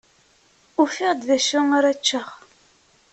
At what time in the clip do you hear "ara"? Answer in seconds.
1.77-1.97